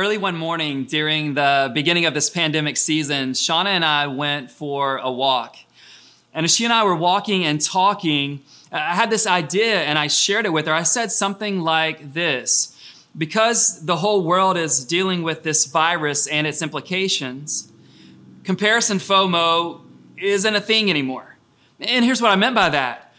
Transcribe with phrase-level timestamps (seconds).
[0.00, 4.96] Early one morning during the beginning of this pandemic season, Shauna and I went for
[4.96, 5.56] a walk.
[6.32, 8.40] And as she and I were walking and talking,
[8.72, 10.72] I had this idea and I shared it with her.
[10.72, 12.74] I said something like this
[13.18, 17.70] Because the whole world is dealing with this virus and its implications,
[18.42, 19.82] comparison FOMO
[20.16, 21.36] isn't a thing anymore.
[21.78, 23.09] And here's what I meant by that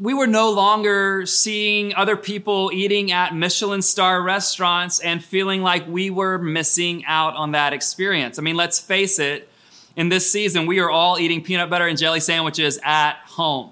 [0.00, 5.86] we were no longer seeing other people eating at Michelin star restaurants and feeling like
[5.88, 8.38] we were missing out on that experience.
[8.38, 9.48] I mean, let's face it,
[9.96, 13.70] in this season, we are all eating peanut butter and jelly sandwiches at home.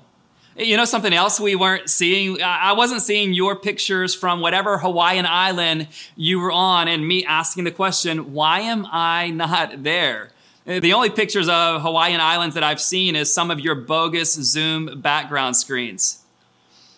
[0.56, 2.40] You know something else we weren't seeing?
[2.42, 7.64] I wasn't seeing your pictures from whatever Hawaiian island you were on and me asking
[7.64, 10.30] the question, why am I not there?
[10.66, 14.32] Uh, the only pictures of Hawaiian Islands that I've seen is some of your bogus
[14.32, 16.22] Zoom background screens.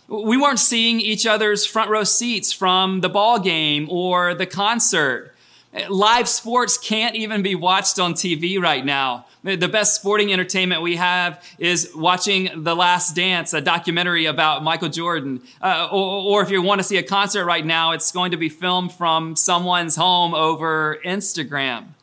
[0.06, 5.34] We weren't seeing each other's front row seats from the ball game or the concert.
[5.74, 9.26] Uh, live sports can't even be watched on TV right now.
[9.44, 14.62] Uh, the best sporting entertainment we have is watching The Last Dance, a documentary about
[14.62, 15.42] Michael Jordan.
[15.60, 18.36] Uh, or, or if you want to see a concert right now, it's going to
[18.36, 21.95] be filmed from someone's home over Instagram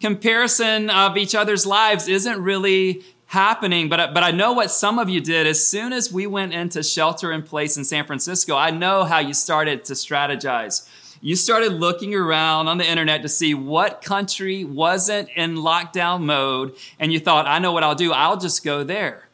[0.00, 5.08] comparison of each other's lives isn't really happening but but I know what some of
[5.08, 5.46] you did.
[5.46, 9.18] As soon as we went into shelter in place in San Francisco I know how
[9.18, 10.88] you started to strategize.
[11.20, 16.74] You started looking around on the internet to see what country wasn't in lockdown mode
[16.98, 18.12] and you thought I know what I'll do.
[18.12, 19.28] I'll just go there.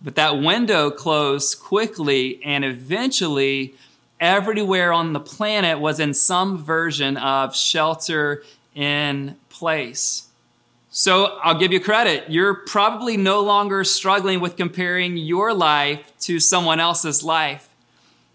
[0.00, 3.74] But that window closed quickly and eventually
[4.20, 8.42] everywhere on the planet was in some version of shelter
[8.74, 10.28] in place.
[10.90, 12.30] So I'll give you credit.
[12.30, 17.68] You're probably no longer struggling with comparing your life to someone else's life.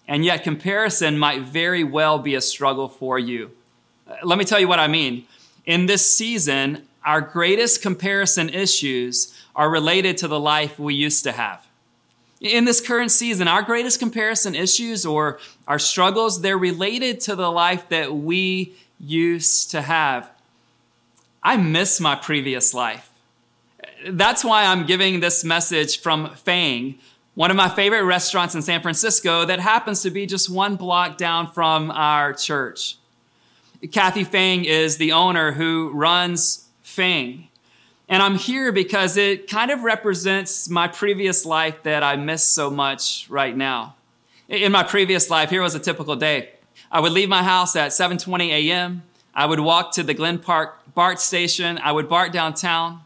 [0.10, 3.52] And yet, comparison might very well be a struggle for you.
[4.10, 5.26] Uh, let me tell you what I mean.
[5.66, 11.32] In this season, our greatest comparison issues are related to the life we used to
[11.32, 11.66] have.
[12.42, 17.52] In this current season, our greatest comparison issues or our struggles, they're related to the
[17.52, 20.30] life that we used to have.
[21.42, 23.10] I miss my previous life.
[24.08, 26.96] That's why I'm giving this message from Fang,
[27.36, 31.18] one of my favorite restaurants in San Francisco that happens to be just one block
[31.18, 32.98] down from our church.
[33.92, 37.48] Kathy Fang is the owner who runs Fang.
[38.10, 42.70] And I'm here because it kind of represents my previous life that I miss so
[42.70, 43.96] much right now.
[44.50, 46.54] In my previous life, here was a typical day.
[46.92, 49.04] I would leave my house at 7:20 a.m.
[49.36, 51.80] I would walk to the Glen Park BART station.
[51.84, 53.02] I would BART downtown.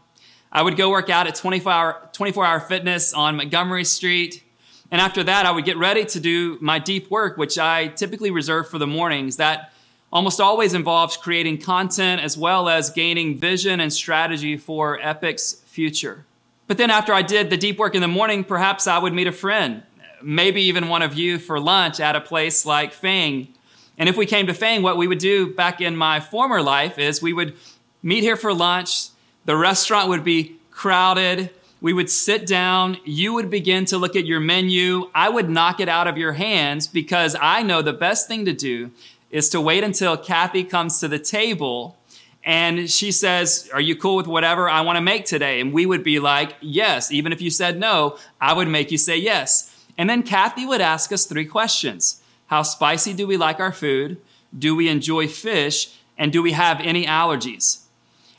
[0.50, 4.42] I would go work out at 24 hour, 24 hour fitness on Montgomery Street.
[4.90, 8.30] And after that, I would get ready to do my deep work, which I typically
[8.30, 9.36] reserve for the mornings.
[9.36, 9.72] That
[10.12, 16.24] almost always involves creating content as well as gaining vision and strategy for Epic's future.
[16.68, 19.26] But then after I did the deep work in the morning, perhaps I would meet
[19.26, 19.82] a friend,
[20.22, 23.53] maybe even one of you for lunch at a place like Fang.
[23.98, 26.98] And if we came to Fang, what we would do back in my former life
[26.98, 27.54] is we would
[28.02, 29.08] meet here for lunch.
[29.44, 31.50] The restaurant would be crowded.
[31.80, 32.98] We would sit down.
[33.04, 35.10] You would begin to look at your menu.
[35.14, 38.52] I would knock it out of your hands because I know the best thing to
[38.52, 38.90] do
[39.30, 41.96] is to wait until Kathy comes to the table
[42.44, 45.60] and she says, Are you cool with whatever I want to make today?
[45.60, 47.10] And we would be like, Yes.
[47.10, 49.70] Even if you said no, I would make you say yes.
[49.96, 54.20] And then Kathy would ask us three questions How spicy do we like our food?
[54.56, 55.98] Do we enjoy fish?
[56.16, 57.80] And do we have any allergies?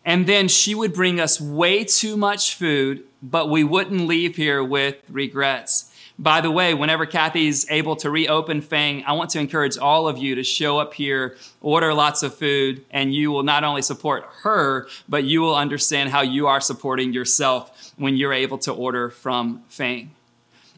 [0.05, 4.63] And then she would bring us way too much food, but we wouldn't leave here
[4.63, 5.91] with regrets.
[6.17, 10.17] By the way, whenever Kathy's able to reopen Fang, I want to encourage all of
[10.17, 14.23] you to show up here, order lots of food, and you will not only support
[14.43, 19.09] her, but you will understand how you are supporting yourself when you're able to order
[19.09, 20.11] from Fang.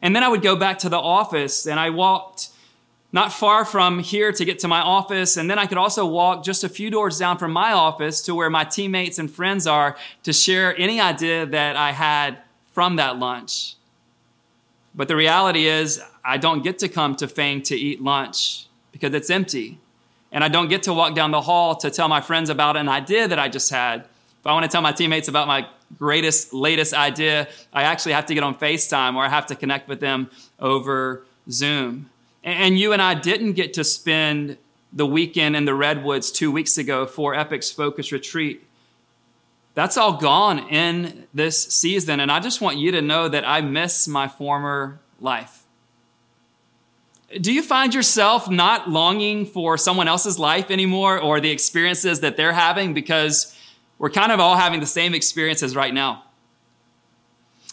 [0.01, 2.50] And then I would go back to the office and I walked
[3.12, 5.38] not far from here to get to my office.
[5.38, 8.36] And then I could also walk just a few doors down from my office to
[8.36, 12.39] where my teammates and friends are to share any idea that I had
[12.71, 13.75] from that lunch.
[14.94, 19.13] But the reality is, I don't get to come to Fang to eat lunch because
[19.13, 19.80] it's empty.
[20.31, 22.89] And I don't get to walk down the hall to tell my friends about an
[22.89, 24.01] idea that I just had.
[24.01, 25.68] If I want to tell my teammates about my
[25.98, 29.88] greatest, latest idea, I actually have to get on FaceTime or I have to connect
[29.88, 30.30] with them
[30.60, 32.10] over Zoom.
[32.48, 34.58] And you and I didn't get to spend
[34.94, 38.66] the weekend in the Redwoods two weeks ago for Epic's Focus Retreat.
[39.74, 42.22] That's all gone in this season.
[42.22, 45.66] And I just want you to know that I miss my former life.
[47.42, 52.38] Do you find yourself not longing for someone else's life anymore or the experiences that
[52.38, 53.58] they're having because
[53.98, 56.24] we're kind of all having the same experiences right now?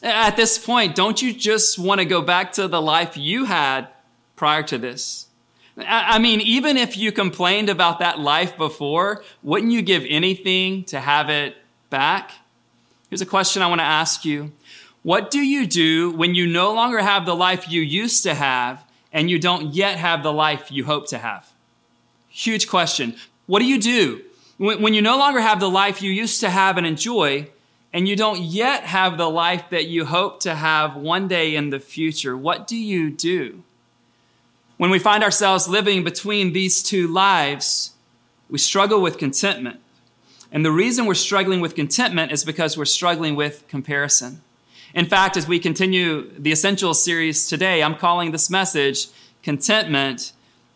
[0.03, 3.87] At this point, don't you just want to go back to the life you had
[4.37, 5.29] prior to this?
[5.77, 11.01] I mean, even if you complained about that life before, wouldn't you give anything to
[11.01, 11.57] have it
[11.91, 12.31] back?
[13.11, 14.53] Here's a question I want to ask you.
[15.03, 18.85] What do you do when you no longer have the life you used to have
[19.13, 21.53] and you don't yet have the life you hope to have?
[22.29, 23.17] Huge question.
[23.47, 24.23] What do you do
[24.59, 27.49] when you no longer have the life you used to have and enjoy
[27.93, 31.71] and you don't yet have the life that you hope to have one day in
[31.71, 32.37] the future?
[32.37, 33.63] What do you do?
[34.77, 37.93] When we find ourselves living between these two lives,
[38.51, 39.81] we struggle with contentment.
[40.51, 44.43] And the reason we're struggling with contentment is because we're struggling with comparison.
[44.93, 49.09] In fact, as we continue the Essentials series today, I'm calling this message
[49.43, 50.33] Contentment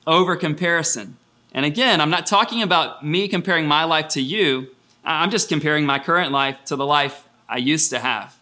[0.06, 1.17] over Comparison.
[1.53, 4.69] And again, I'm not talking about me comparing my life to you.
[5.05, 8.37] I'm just comparing my current life to the life I used to have.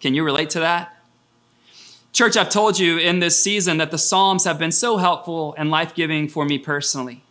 [0.00, 0.99] Can you relate to that?
[2.12, 5.70] Church, I've told you in this season that the Psalms have been so helpful and
[5.70, 7.22] life giving for me personally.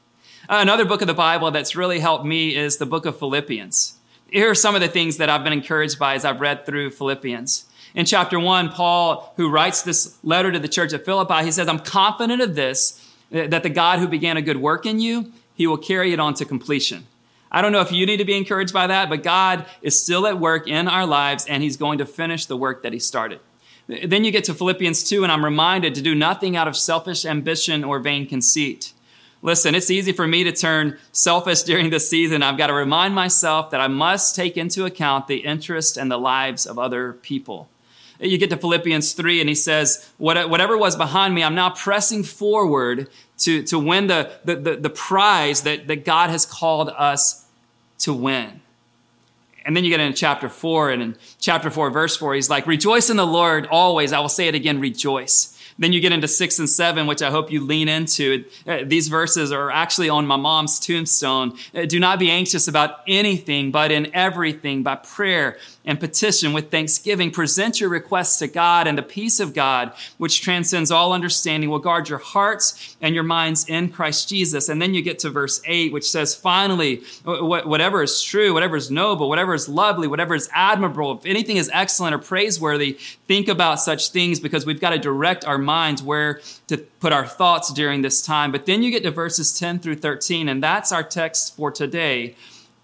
[0.47, 3.97] Uh, another book of the Bible that's really helped me is the book of Philippians.
[4.31, 6.91] Here are some of the things that I've been encouraged by as I've read through
[6.91, 7.65] Philippians.
[7.93, 11.67] In chapter one, Paul, who writes this letter to the church of Philippi, he says,
[11.67, 15.67] I'm confident of this, that the God who began a good work in you, he
[15.67, 17.05] will carry it on to completion.
[17.51, 20.25] I don't know if you need to be encouraged by that, but God is still
[20.25, 23.41] at work in our lives and he's going to finish the work that he started.
[23.89, 27.25] Then you get to Philippians 2, and I'm reminded to do nothing out of selfish
[27.25, 28.93] ambition or vain conceit.
[29.41, 32.43] Listen, it's easy for me to turn selfish during this season.
[32.43, 36.19] I've got to remind myself that I must take into account the interest and the
[36.19, 37.67] lives of other people.
[38.19, 42.23] You get to Philippians 3, and he says, Whatever was behind me, I'm now pressing
[42.23, 43.09] forward
[43.39, 47.47] to, to win the, the, the, the prize that, that God has called us
[47.99, 48.61] to win.
[49.65, 52.65] And then you get into chapter four, and in chapter four, verse four, he's like,
[52.65, 54.13] Rejoice in the Lord always.
[54.13, 55.58] I will say it again, rejoice.
[55.79, 58.43] Then you get into six and seven, which I hope you lean into.
[58.67, 61.57] Uh, these verses are actually on my mom's tombstone.
[61.73, 66.69] Uh, do not be anxious about anything, but in everything, by prayer and petition with
[66.69, 71.69] thanksgiving, present your requests to God, and the peace of God, which transcends all understanding,
[71.69, 74.69] will guard your hearts and your minds in Christ Jesus.
[74.69, 78.91] And then you get to verse eight, which says, Finally, whatever is true, whatever is
[78.91, 82.97] noble, whatever is lovely, whatever is admirable, if anything is excellent or praiseworthy,
[83.27, 87.27] think about such things because we've got to direct our minds where to put our
[87.27, 88.51] thoughts during this time.
[88.51, 92.35] But then you get to verses 10 through 13, and that's our text for today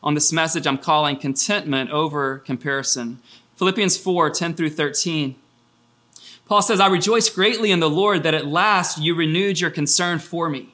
[0.03, 3.19] on this message I'm calling contentment over comparison.
[3.55, 5.35] Philippians 4 10 through 13.
[6.47, 10.19] Paul says, I rejoice greatly in the Lord that at last you renewed your concern
[10.19, 10.69] for me.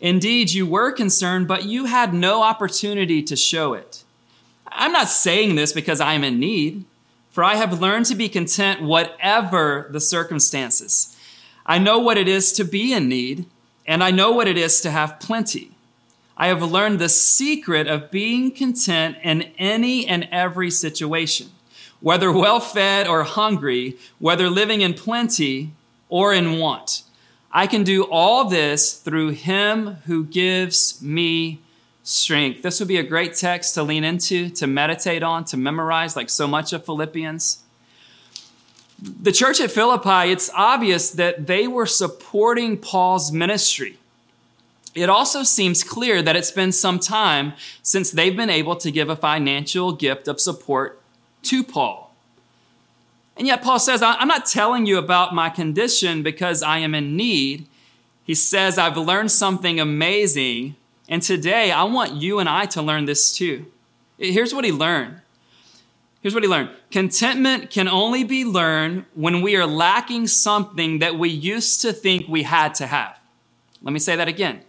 [0.00, 4.04] Indeed, you were concerned, but you had no opportunity to show it.
[4.66, 6.84] I'm not saying this because I am in need,
[7.30, 11.16] for I have learned to be content whatever the circumstances.
[11.64, 13.46] I know what it is to be in need,
[13.86, 15.72] and I know what it is to have plenty.
[16.36, 21.50] I have learned the secret of being content in any and every situation,
[22.00, 25.72] whether well fed or hungry, whether living in plenty
[26.08, 27.02] or in want.
[27.52, 31.60] I can do all this through him who gives me
[32.02, 32.62] strength.
[32.62, 36.30] This would be a great text to lean into, to meditate on, to memorize, like
[36.30, 37.62] so much of Philippians
[39.02, 43.98] the church at Philippi, it's obvious that they were supporting Paul's ministry.
[44.94, 49.08] It also seems clear that it's been some time since they've been able to give
[49.08, 51.00] a financial gift of support
[51.44, 52.14] to Paul.
[53.36, 57.16] And yet, Paul says, I'm not telling you about my condition because I am in
[57.16, 57.66] need.
[58.24, 60.76] He says, I've learned something amazing.
[61.08, 63.66] And today, I want you and I to learn this too.
[64.18, 65.21] Here's what he learned
[66.22, 71.18] Here's what he learned contentment can only be learned when we are lacking something that
[71.18, 73.18] we used to think we had to have.
[73.82, 74.62] Let me say that again.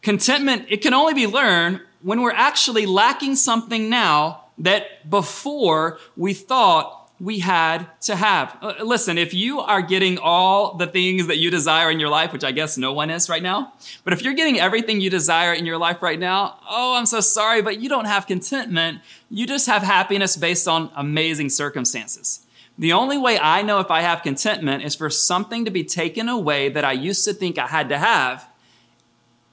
[0.00, 6.32] Contentment, it can only be learned when we're actually lacking something now that before we
[6.32, 8.56] thought we had to have.
[8.60, 12.32] Uh, listen, if you are getting all the things that you desire in your life,
[12.32, 13.72] which I guess no one is right now,
[14.04, 17.20] but if you're getting everything you desire in your life right now, oh, I'm so
[17.20, 19.00] sorry, but you don't have contentment.
[19.30, 22.46] You just have happiness based on amazing circumstances.
[22.78, 26.28] The only way I know if I have contentment is for something to be taken
[26.28, 28.46] away that I used to think I had to have,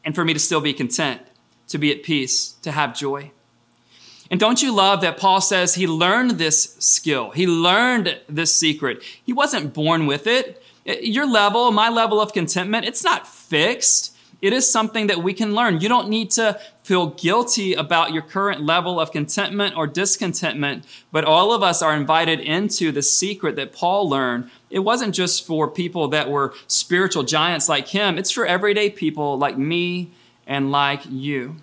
[0.03, 1.21] and for me to still be content,
[1.69, 3.31] to be at peace, to have joy.
[4.31, 7.31] And don't you love that Paul says he learned this skill?
[7.31, 9.03] He learned this secret.
[9.23, 10.63] He wasn't born with it.
[10.85, 14.13] Your level, my level of contentment, it's not fixed.
[14.41, 15.79] It is something that we can learn.
[15.79, 21.23] You don't need to feel guilty about your current level of contentment or discontentment, but
[21.23, 24.49] all of us are invited into the secret that Paul learned.
[24.69, 29.37] It wasn't just for people that were spiritual giants like him, it's for everyday people
[29.37, 30.11] like me
[30.45, 31.55] and like you.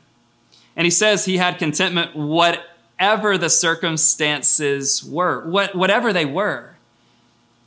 [0.77, 6.77] And he says he had contentment whatever the circumstances were, whatever they were.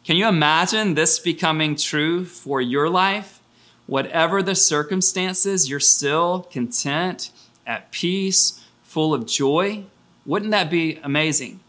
[0.03, 3.39] Can you imagine this becoming true for your life?
[3.85, 7.31] Whatever the circumstances, you're still content,
[7.65, 9.83] at peace, full of joy.
[10.25, 11.59] Wouldn't that be amazing?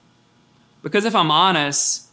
[0.82, 2.08] Because if I'm honest,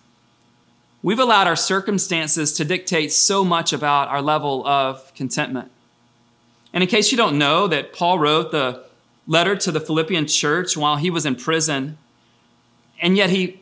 [1.04, 5.72] we've allowed our circumstances to dictate so much about our level of contentment.
[6.74, 8.86] And in case you don't know that Paul wrote the
[9.32, 11.98] letter to the Philippian church while he was in prison,
[13.02, 13.62] and yet he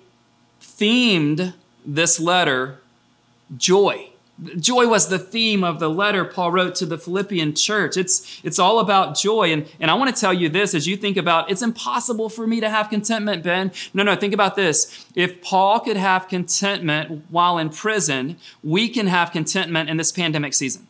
[0.60, 1.54] themed
[1.86, 2.80] this letter
[3.56, 4.10] joy.
[4.58, 7.98] Joy was the theme of the letter Paul wrote to the Philippian church.
[7.98, 9.52] It's, it's all about joy.
[9.52, 12.48] And, and I want to tell you this as you think about it's impossible for
[12.48, 13.72] me to have contentment, Ben.
[13.94, 15.06] No, no, think about this.
[15.14, 20.54] If Paul could have contentment while in prison, we can have contentment in this pandemic
[20.54, 20.88] season.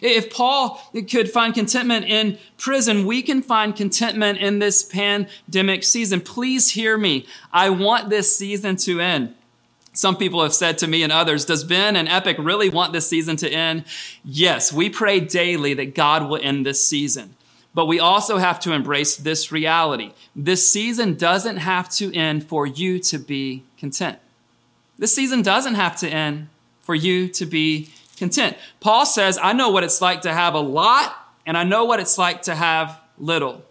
[0.00, 6.20] If Paul could find contentment in prison, we can find contentment in this pandemic season.
[6.20, 7.26] Please hear me.
[7.52, 9.34] I want this season to end.
[9.92, 13.08] Some people have said to me and others, does Ben and Epic really want this
[13.08, 13.84] season to end?
[14.24, 17.36] Yes, we pray daily that God will end this season.
[17.74, 20.12] But we also have to embrace this reality.
[20.34, 24.18] This season doesn't have to end for you to be content.
[24.98, 26.48] This season doesn't have to end
[26.82, 28.56] for you to be content.
[28.80, 31.14] Paul says, I know what it's like to have a lot,
[31.46, 33.62] and I know what it's like to have little.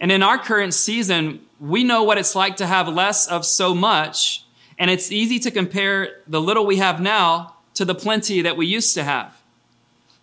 [0.00, 3.74] And in our current season, we know what it's like to have less of so
[3.74, 4.44] much
[4.80, 8.66] and it's easy to compare the little we have now to the plenty that we
[8.66, 9.38] used to have.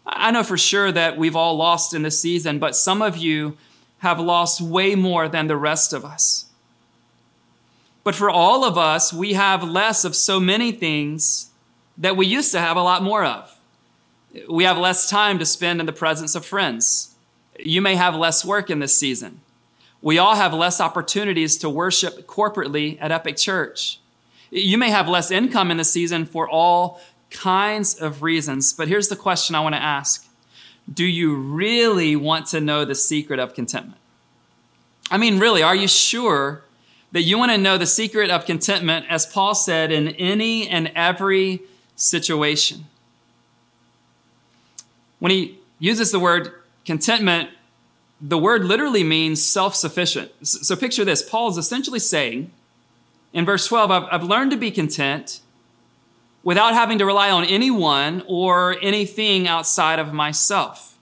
[0.03, 3.55] I know for sure that we've all lost in this season, but some of you
[3.99, 6.47] have lost way more than the rest of us.
[8.03, 11.51] But for all of us, we have less of so many things
[11.97, 13.53] that we used to have a lot more of.
[14.47, 17.15] We have less time to spend in the presence of friends.
[17.59, 19.41] You may have less work in this season.
[20.01, 23.99] We all have less opportunities to worship corporately at Epic Church.
[24.51, 27.01] You may have less income in the season for all
[27.31, 30.25] kinds of reasons, but here's the question I want to ask
[30.91, 33.99] Do you really want to know the secret of contentment?
[35.09, 36.63] I mean, really, are you sure
[37.11, 40.91] that you want to know the secret of contentment, as Paul said, in any and
[40.95, 41.61] every
[41.97, 42.85] situation?
[45.19, 46.53] When he uses the word
[46.85, 47.49] contentment,
[48.21, 50.31] the word literally means self sufficient.
[50.47, 52.51] So picture this Paul is essentially saying,
[53.33, 55.41] in verse 12, I've, I've learned to be content
[56.43, 60.97] without having to rely on anyone or anything outside of myself.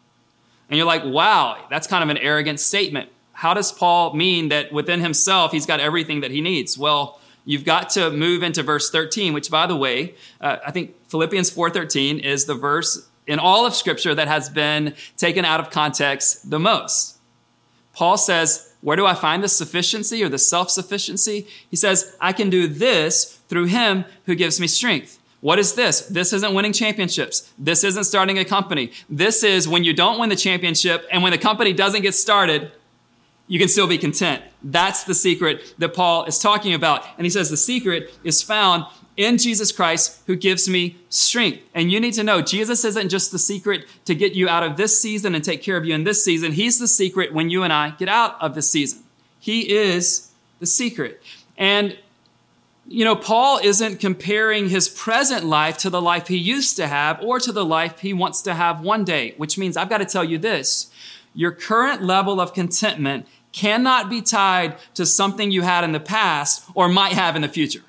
[0.69, 3.09] And you're like, wow, that's kind of an arrogant statement.
[3.33, 6.77] How does Paul mean that within himself he's got everything that he needs?
[6.77, 10.95] Well, you've got to move into verse 13, which by the way, uh, I think
[11.07, 15.69] Philippians 4:13 is the verse in all of scripture that has been taken out of
[15.69, 17.17] context the most.
[17.93, 21.47] Paul says, where do I find the sufficiency or the self sufficiency?
[21.71, 25.17] He says, I can do this through him who gives me strength.
[25.41, 26.01] What is this?
[26.01, 27.51] This isn't winning championships.
[27.57, 28.91] This isn't starting a company.
[29.09, 32.71] This is when you don't win the championship and when the company doesn't get started,
[33.47, 34.41] you can still be content.
[34.63, 37.05] That's the secret that Paul is talking about.
[37.17, 38.85] And he says the secret is found
[39.17, 41.61] in Jesus Christ who gives me strength.
[41.73, 44.77] And you need to know Jesus isn't just the secret to get you out of
[44.77, 46.53] this season and take care of you in this season.
[46.53, 49.03] He's the secret when you and I get out of this season.
[49.39, 51.21] He is the secret.
[51.57, 51.97] And
[52.87, 57.19] you know, Paul isn't comparing his present life to the life he used to have
[57.21, 60.05] or to the life he wants to have one day, which means I've got to
[60.05, 60.91] tell you this.
[61.33, 66.63] Your current level of contentment cannot be tied to something you had in the past
[66.73, 67.81] or might have in the future.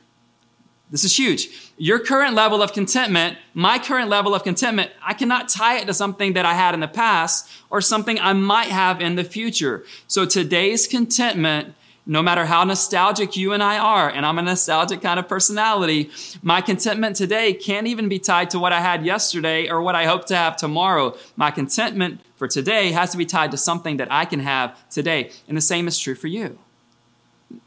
[0.92, 1.48] This is huge.
[1.76, 5.94] Your current level of contentment, my current level of contentment, I cannot tie it to
[5.94, 9.84] something that I had in the past or something I might have in the future.
[10.06, 11.74] So today's contentment,
[12.06, 16.10] no matter how nostalgic you and I are, and I'm a nostalgic kind of personality,
[16.42, 20.04] my contentment today can't even be tied to what I had yesterday or what I
[20.04, 21.16] hope to have tomorrow.
[21.34, 25.30] My contentment for today has to be tied to something that I can have today.
[25.48, 26.58] And the same is true for you.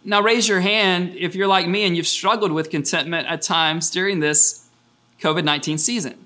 [0.03, 3.89] Now, raise your hand if you're like me and you've struggled with contentment at times
[3.89, 4.67] during this
[5.21, 6.25] COVID 19 season.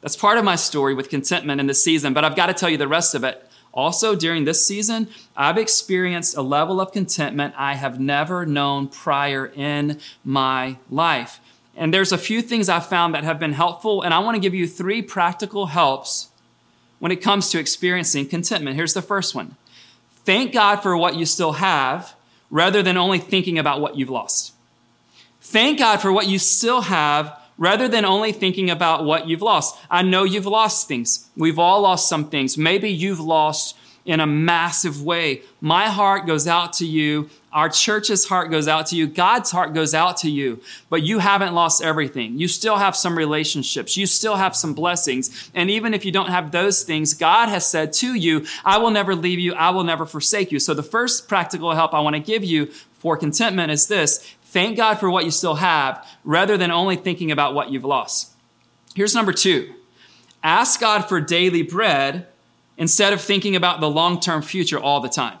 [0.00, 2.68] That's part of my story with contentment in this season, but I've got to tell
[2.68, 3.48] you the rest of it.
[3.72, 9.46] Also, during this season, I've experienced a level of contentment I have never known prior
[9.46, 11.40] in my life.
[11.76, 14.40] And there's a few things I've found that have been helpful, and I want to
[14.40, 16.28] give you three practical helps
[17.04, 18.76] when it comes to experiencing contentment.
[18.76, 19.56] Here's the first one
[20.24, 22.14] Thank God for what you still have
[22.48, 24.54] rather than only thinking about what you've lost.
[25.42, 29.76] Thank God for what you still have rather than only thinking about what you've lost.
[29.90, 31.28] I know you've lost things.
[31.36, 32.56] We've all lost some things.
[32.56, 35.42] Maybe you've lost in a massive way.
[35.60, 37.30] My heart goes out to you.
[37.52, 39.06] Our church's heart goes out to you.
[39.06, 40.60] God's heart goes out to you.
[40.90, 42.38] But you haven't lost everything.
[42.38, 43.96] You still have some relationships.
[43.96, 45.50] You still have some blessings.
[45.54, 48.90] And even if you don't have those things, God has said to you, I will
[48.90, 49.54] never leave you.
[49.54, 50.58] I will never forsake you.
[50.58, 52.66] So the first practical help I want to give you
[52.98, 54.18] for contentment is this.
[54.44, 58.32] Thank God for what you still have rather than only thinking about what you've lost.
[58.94, 59.74] Here's number two.
[60.42, 62.26] Ask God for daily bread
[62.76, 65.38] instead of thinking about the long term future all the time.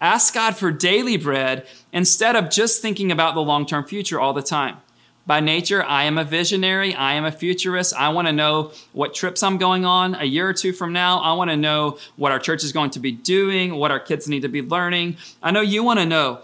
[0.00, 4.32] Ask God for daily bread instead of just thinking about the long term future all
[4.32, 4.78] the time.
[5.26, 6.94] By nature, I am a visionary.
[6.94, 7.94] I am a futurist.
[7.94, 11.20] I want to know what trips I'm going on a year or two from now.
[11.20, 14.28] I want to know what our church is going to be doing, what our kids
[14.28, 15.16] need to be learning.
[15.42, 16.40] I know you want to know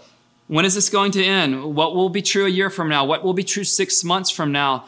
[0.47, 1.75] when is this going to end?
[1.75, 3.05] What will be true a year from now?
[3.05, 4.85] What will be true six months from now?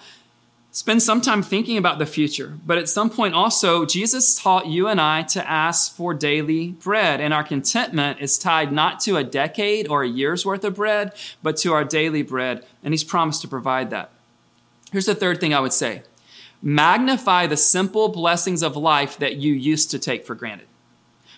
[0.75, 2.57] Spend some time thinking about the future.
[2.65, 7.21] But at some point, also, Jesus taught you and I to ask for daily bread.
[7.21, 11.13] And our contentment is tied not to a decade or a year's worth of bread,
[11.43, 12.65] but to our daily bread.
[12.83, 14.09] And He's promised to provide that.
[14.91, 16.01] Here's the third thing I would say
[16.59, 20.65] magnify the simple blessings of life that you used to take for granted.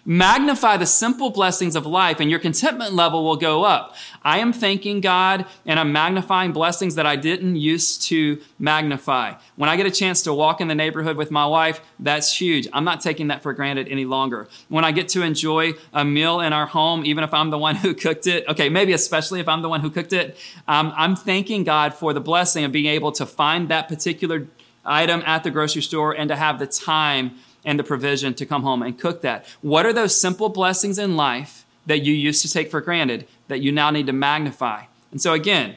[0.08, 3.96] Magnify the simple blessings of life and your contentment level will go up.
[4.22, 9.34] I am thanking God and I'm magnifying blessings that I didn't used to magnify.
[9.56, 12.68] When I get a chance to walk in the neighborhood with my wife, that's huge.
[12.72, 14.48] I'm not taking that for granted any longer.
[14.70, 17.76] When I get to enjoy a meal in our home, even if I'm the one
[17.78, 21.16] who cooked it, okay, maybe especially if I'm the one who cooked it, um, I'm
[21.16, 24.46] thanking God for the blessing of being able to find that particular
[24.86, 27.32] item at the grocery store and to have the time
[27.66, 29.46] and the provision to come home and cook that.
[29.62, 33.62] What are those simple blessings in life that you used to take for granted that
[33.62, 34.84] you now need to magnify?
[35.12, 35.76] And so, again,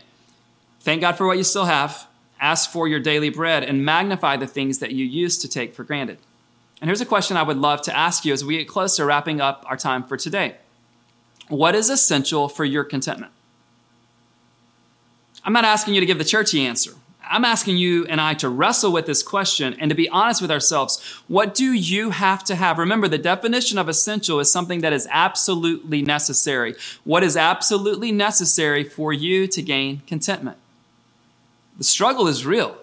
[0.81, 2.07] thank God for what you still have,
[2.38, 5.83] ask for your daily bread, and magnify the things that you used to take for
[5.83, 6.18] granted.
[6.81, 9.05] And here's a question I would love to ask you as we get close to
[9.05, 10.57] wrapping up our time for today
[11.48, 13.33] What is essential for your contentment?
[15.44, 16.92] I'm not asking you to give the churchy answer.
[17.30, 20.50] I'm asking you and I to wrestle with this question and to be honest with
[20.50, 21.00] ourselves.
[21.28, 22.78] What do you have to have?
[22.78, 26.74] Remember, the definition of essential is something that is absolutely necessary.
[27.04, 30.56] What is absolutely necessary for you to gain contentment?
[31.76, 32.76] The struggle is real.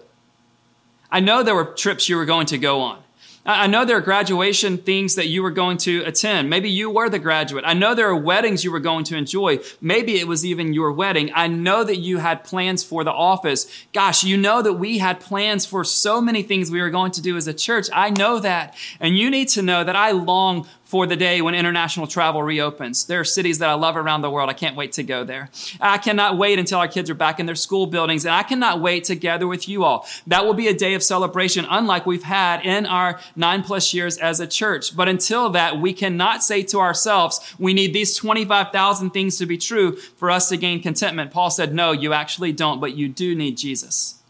[1.10, 3.02] I know there were trips you were going to go on.
[3.46, 6.50] I know there are graduation things that you were going to attend.
[6.50, 7.64] Maybe you were the graduate.
[7.64, 9.60] I know there are weddings you were going to enjoy.
[9.80, 11.30] Maybe it was even your wedding.
[11.32, 13.70] I know that you had plans for the office.
[13.92, 17.22] Gosh, you know that we had plans for so many things we were going to
[17.22, 17.86] do as a church.
[17.92, 18.74] I know that.
[18.98, 23.04] And you need to know that I long for the day when international travel reopens.
[23.04, 24.48] There are cities that I love around the world.
[24.48, 25.50] I can't wait to go there.
[25.80, 28.80] I cannot wait until our kids are back in their school buildings, and I cannot
[28.80, 30.06] wait to gather with you all.
[30.28, 34.16] That will be a day of celebration, unlike we've had in our nine plus years
[34.16, 34.96] as a church.
[34.96, 39.58] But until that, we cannot say to ourselves, we need these 25,000 things to be
[39.58, 41.32] true for us to gain contentment.
[41.32, 44.22] Paul said, no, you actually don't, but you do need Jesus.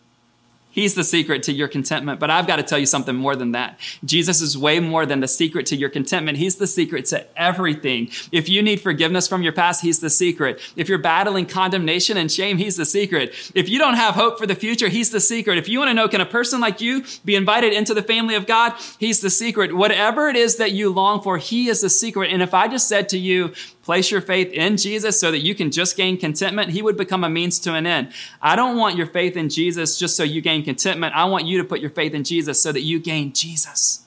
[0.77, 2.21] He's the secret to your contentment.
[2.21, 3.81] But I've got to tell you something more than that.
[4.05, 6.37] Jesus is way more than the secret to your contentment.
[6.37, 8.11] He's the secret to everything.
[8.31, 10.61] If you need forgiveness from your past, He's the secret.
[10.77, 13.35] If you're battling condemnation and shame, He's the secret.
[13.55, 15.57] If you don't have hope for the future, He's the secret.
[15.57, 18.35] If you want to know, can a person like you be invited into the family
[18.35, 18.75] of God?
[18.99, 19.75] He's the secret.
[19.75, 22.31] Whatever it is that you long for, He is the secret.
[22.31, 23.55] And if I just said to you,
[23.87, 27.23] place your faith in Jesus so that you can just gain contentment, He would become
[27.23, 28.13] a means to an end.
[28.43, 31.15] I don't want your faith in Jesus just so you gain contentment.
[31.15, 34.03] I want you to put your faith in Jesus so that you gain Jesus.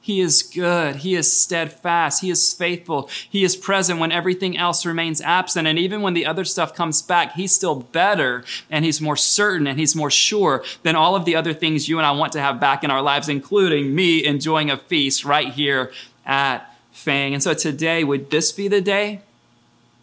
[0.00, 0.96] He is good.
[0.96, 2.22] He is steadfast.
[2.22, 3.10] He is faithful.
[3.28, 5.66] He is present when everything else remains absent.
[5.66, 9.66] And even when the other stuff comes back, He's still better and He's more certain
[9.66, 12.40] and He's more sure than all of the other things you and I want to
[12.40, 15.92] have back in our lives, including me enjoying a feast right here
[16.24, 17.34] at Fang.
[17.34, 19.22] And so today, would this be the day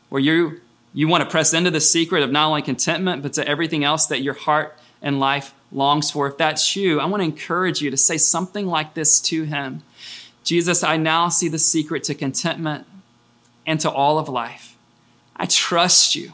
[0.09, 0.59] where you,
[0.93, 4.07] you want to press into the secret of not only contentment, but to everything else
[4.07, 6.27] that your heart and life longs for?
[6.27, 9.83] If that's you, I want to encourage you to say something like this to Him
[10.43, 12.87] Jesus, I now see the secret to contentment
[13.67, 14.75] and to all of life.
[15.35, 16.33] I trust you.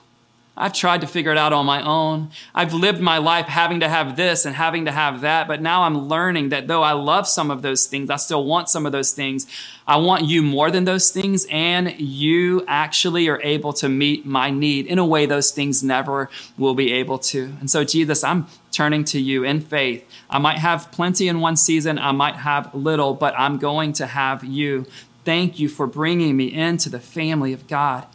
[0.58, 2.30] I've tried to figure it out on my own.
[2.54, 5.84] I've lived my life having to have this and having to have that, but now
[5.84, 8.94] I'm learning that though I love some of those things, I still want some of
[8.94, 9.48] those things.
[9.86, 14.50] I want you more than those things, and you actually are able to meet my
[14.50, 17.54] need in a way those things never will be able to.
[17.60, 20.10] And so, Jesus, I'm turning to you in faith.
[20.30, 24.08] I might have plenty in one season, I might have little, but I'm going to
[24.08, 24.86] have you.
[25.26, 28.08] Thank you for bringing me into the family of God.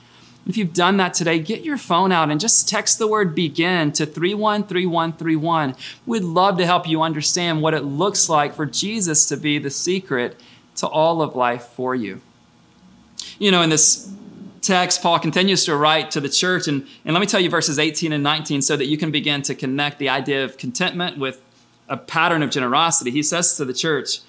[0.46, 3.92] If you've done that today, get your phone out and just text the word begin
[3.92, 5.76] to 313131.
[6.06, 9.70] We'd love to help you understand what it looks like for Jesus to be the
[9.70, 10.40] secret
[10.76, 12.20] to all of life for you.
[13.38, 14.12] You know, in this
[14.62, 17.78] text, Paul continues to write to the church, and, and let me tell you verses
[17.78, 21.40] 18 and 19 so that you can begin to connect the idea of contentment with
[21.88, 23.10] a pattern of generosity.
[23.10, 24.20] He says to the church,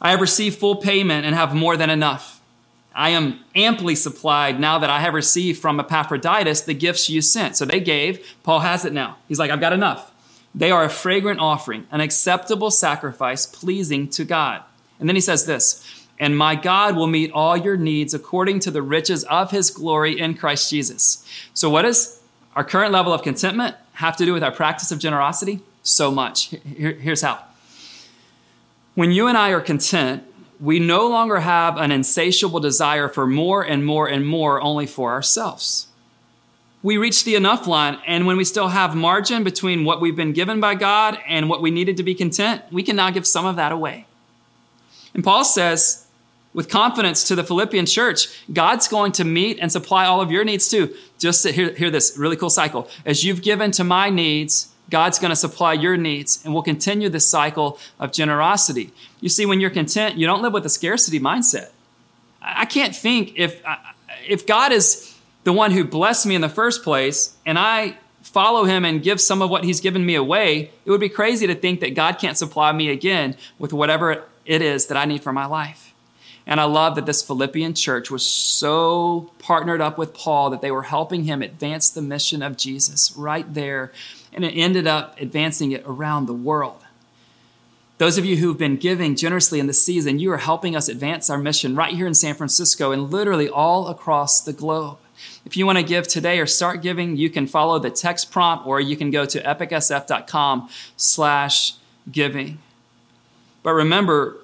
[0.00, 2.33] I have received full payment and have more than enough.
[2.94, 7.56] I am amply supplied now that I have received from Epaphroditus the gifts you sent.
[7.56, 8.24] So they gave.
[8.42, 9.16] Paul has it now.
[9.28, 10.12] He's like, I've got enough.
[10.54, 14.62] They are a fragrant offering, an acceptable sacrifice pleasing to God.
[15.00, 18.70] And then he says this and my God will meet all your needs according to
[18.70, 21.26] the riches of his glory in Christ Jesus.
[21.54, 22.20] So, what does
[22.54, 25.60] our current level of contentment have to do with our practice of generosity?
[25.82, 26.54] So much.
[26.76, 27.42] Here, here's how.
[28.94, 30.22] When you and I are content,
[30.64, 35.12] we no longer have an insatiable desire for more and more and more only for
[35.12, 35.88] ourselves.
[36.82, 40.32] We reach the enough line, and when we still have margin between what we've been
[40.32, 43.44] given by God and what we needed to be content, we can now give some
[43.44, 44.06] of that away.
[45.12, 46.06] And Paul says,
[46.54, 50.44] with confidence to the Philippian church, God's going to meet and supply all of your
[50.44, 50.94] needs too.
[51.18, 52.88] Just hear, hear this really cool cycle.
[53.04, 57.08] As you've given to my needs, God's going to supply your needs, and we'll continue
[57.08, 58.92] this cycle of generosity.
[59.20, 61.70] You see, when you're content, you don't live with a scarcity mindset.
[62.42, 63.62] I can't think if,
[64.28, 68.64] if God is the one who blessed me in the first place, and I follow
[68.64, 71.54] him and give some of what he's given me away, it would be crazy to
[71.54, 75.32] think that God can't supply me again with whatever it is that I need for
[75.32, 75.94] my life.
[76.46, 80.70] And I love that this Philippian church was so partnered up with Paul that they
[80.70, 83.92] were helping him advance the mission of Jesus right there
[84.34, 86.80] and it ended up advancing it around the world.
[87.98, 91.30] Those of you who've been giving generously in the season, you are helping us advance
[91.30, 94.98] our mission right here in San Francisco and literally all across the globe.
[95.46, 98.66] If you want to give today or start giving, you can follow the text prompt
[98.66, 101.74] or you can go to epicsf.com slash
[102.10, 102.58] giving.
[103.62, 104.40] But remember,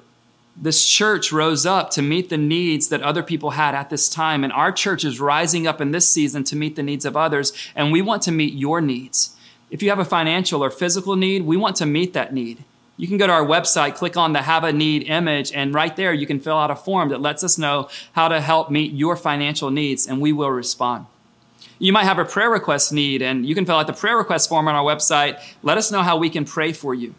[0.57, 4.44] this church rose up to meet the needs that other people had at this time.
[4.44, 7.53] And our church is rising up in this season to meet the needs of others.
[7.74, 9.37] And we want to meet your needs.
[9.70, 12.64] If you have a financial or physical need, we want to meet that need.
[12.96, 15.94] You can go to our website, click on the Have a Need image, and right
[15.96, 18.92] there you can fill out a form that lets us know how to help meet
[18.92, 21.06] your financial needs, and we will respond.
[21.78, 24.50] You might have a prayer request need, and you can fill out the prayer request
[24.50, 25.40] form on our website.
[25.62, 27.14] Let us know how we can pray for you.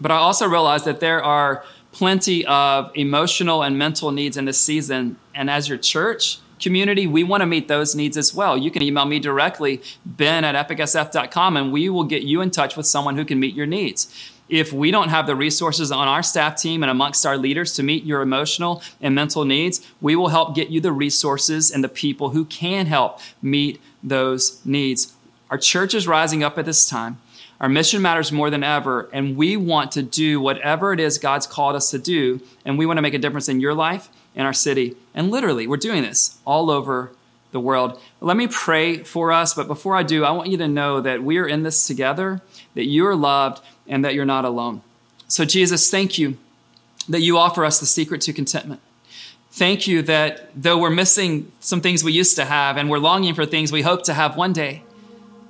[0.00, 4.60] But I also realize that there are plenty of emotional and mental needs in this
[4.60, 8.56] season, and as your church, community, we want to meet those needs as well.
[8.56, 12.76] You can email me directly, ben at epicsf.com, and we will get you in touch
[12.76, 14.32] with someone who can meet your needs.
[14.48, 17.82] If we don't have the resources on our staff team and amongst our leaders to
[17.82, 21.88] meet your emotional and mental needs, we will help get you the resources and the
[21.88, 25.14] people who can help meet those needs.
[25.50, 27.18] Our church is rising up at this time.
[27.60, 31.46] Our mission matters more than ever, and we want to do whatever it is God's
[31.46, 34.46] called us to do, and we want to make a difference in your life in
[34.46, 34.96] our city.
[35.14, 37.12] And literally, we're doing this all over
[37.52, 38.00] the world.
[38.20, 41.22] Let me pray for us, but before I do, I want you to know that
[41.22, 42.40] we are in this together,
[42.74, 44.82] that you are loved, and that you're not alone.
[45.28, 46.36] So, Jesus, thank you
[47.08, 48.80] that you offer us the secret to contentment.
[49.50, 53.34] Thank you that though we're missing some things we used to have and we're longing
[53.34, 54.82] for things we hope to have one day,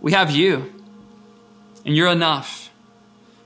[0.01, 0.73] we have you,
[1.85, 2.71] and you're enough.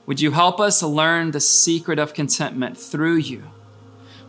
[0.07, 3.43] Would you help us learn the secret of contentment through you?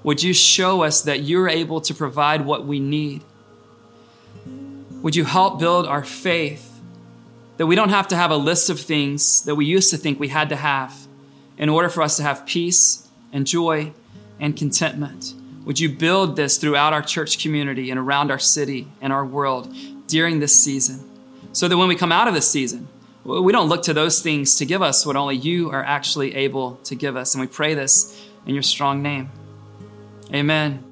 [0.05, 3.23] Would you show us that you're able to provide what we need?
[5.03, 6.81] Would you help build our faith
[7.57, 10.19] that we don't have to have a list of things that we used to think
[10.19, 11.07] we had to have
[11.57, 13.93] in order for us to have peace and joy
[14.41, 15.35] and contentment?
[15.65, 19.73] Would you build this throughout our church community and around our city and our world
[20.07, 21.05] during this season
[21.53, 22.89] so that when we come out of this season,
[23.25, 26.77] we don't look to those things to give us what only you are actually able
[26.85, 27.35] to give us.
[27.35, 29.31] And we pray this in your strong name.
[30.33, 30.88] Amen.